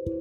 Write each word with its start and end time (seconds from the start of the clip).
Ada 0.00 0.16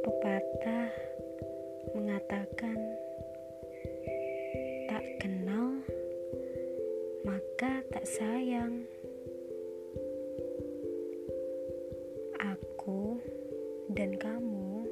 pepatah 0.00 0.88
mengatakan, 1.92 2.80
"Tak 4.88 5.04
kenal 5.20 5.84
maka 7.28 7.84
tak 7.92 8.08
sayang." 8.08 8.88
Aku 12.40 13.20
dan 13.92 14.16
kamu 14.16 14.88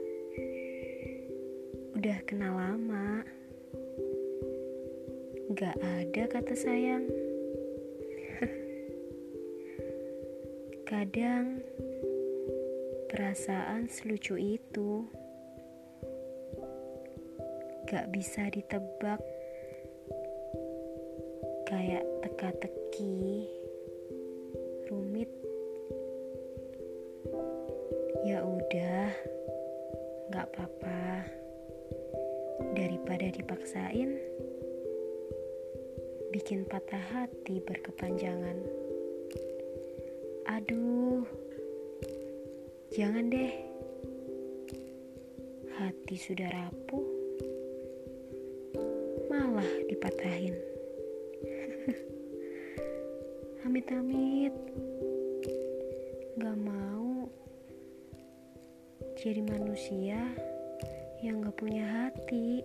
udah 1.97 2.19
kenal 2.29 2.61
lama, 2.61 3.25
gak 5.53 5.77
ada 5.85 6.25
kata 6.33 6.57
sayang. 6.57 7.05
Kadang 10.89 11.61
perasaan 13.13 13.93
selucu 13.93 14.41
itu 14.41 15.05
gak 17.85 18.09
bisa 18.09 18.49
ditebak, 18.49 19.21
kayak 21.69 22.09
teka-teki, 22.25 23.45
rumit. 24.89 25.29
Ya 28.25 28.41
udah, 28.41 29.13
gak 30.33 30.49
apa-apa. 30.49 31.29
Daripada 32.73 33.29
dipaksain, 33.29 34.17
bikin 36.33 36.65
patah 36.65 37.05
hati 37.13 37.61
berkepanjangan. 37.61 38.57
Aduh, 40.49 41.29
jangan 42.89 43.29
deh. 43.29 43.53
Hati 45.77 46.17
sudah 46.17 46.49
rapuh, 46.49 47.05
malah 49.29 49.69
dipatahin. 49.93 50.57
Amit-amit, 53.69 54.57
gak 56.41 56.59
mau 56.65 57.29
jadi 59.21 59.45
manusia 59.45 60.33
yang 61.21 61.45
gak 61.45 61.61
punya 61.61 61.85
hati. 61.85 62.65